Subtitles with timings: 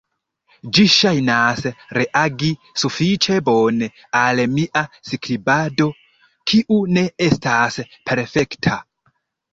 [0.75, 1.59] Ĝi ŝajnas
[1.97, 2.49] reagi
[2.83, 3.89] sufiĉe bone
[4.21, 5.87] al mia skribado,
[6.53, 7.79] kiu ne estas
[8.11, 8.81] perfekta.